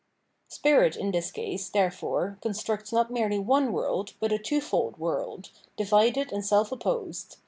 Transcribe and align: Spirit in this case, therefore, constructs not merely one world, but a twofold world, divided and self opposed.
Spirit 0.47 0.95
in 0.95 1.11
this 1.11 1.29
case, 1.29 1.69
therefore, 1.69 2.39
constructs 2.41 2.91
not 2.91 3.11
merely 3.11 3.37
one 3.37 3.71
world, 3.71 4.13
but 4.19 4.31
a 4.31 4.39
twofold 4.39 4.97
world, 4.97 5.51
divided 5.77 6.31
and 6.31 6.43
self 6.43 6.71
opposed. 6.71 7.37